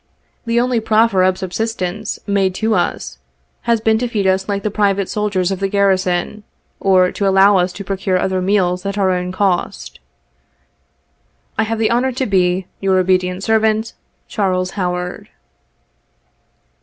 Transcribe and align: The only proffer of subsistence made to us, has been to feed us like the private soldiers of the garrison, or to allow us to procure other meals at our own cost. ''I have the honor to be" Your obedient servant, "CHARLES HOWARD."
The 0.47 0.59
only 0.59 0.79
proffer 0.79 1.21
of 1.21 1.37
subsistence 1.37 2.17
made 2.25 2.55
to 2.55 2.73
us, 2.73 3.19
has 3.69 3.79
been 3.79 3.99
to 3.99 4.07
feed 4.07 4.25
us 4.25 4.49
like 4.49 4.63
the 4.63 4.71
private 4.71 5.07
soldiers 5.09 5.51
of 5.51 5.59
the 5.59 5.67
garrison, 5.67 6.41
or 6.79 7.11
to 7.11 7.27
allow 7.27 7.57
us 7.57 7.71
to 7.73 7.83
procure 7.83 8.17
other 8.17 8.41
meals 8.41 8.83
at 8.83 8.97
our 8.97 9.11
own 9.11 9.31
cost. 9.31 9.99
''I 11.59 11.65
have 11.65 11.77
the 11.77 11.91
honor 11.91 12.11
to 12.13 12.25
be" 12.25 12.65
Your 12.81 12.97
obedient 12.97 13.43
servant, 13.43 13.93
"CHARLES 14.27 14.71
HOWARD." 14.71 15.29